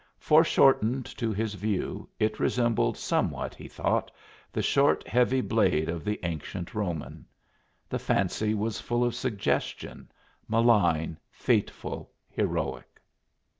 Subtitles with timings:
[0.17, 4.09] Foreshortened to his view, it resembled somewhat, he thought,
[4.51, 7.23] the short heavy blade of the ancient Roman.
[7.87, 10.09] The fancy was full of suggestion,
[10.47, 12.99] malign, fateful, heroic!